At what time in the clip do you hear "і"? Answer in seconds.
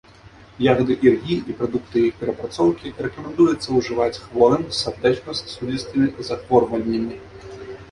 1.53-1.55